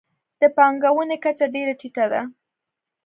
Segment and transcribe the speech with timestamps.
[0.39, 2.21] د پانګونې کچه ډېره ټیټه ده.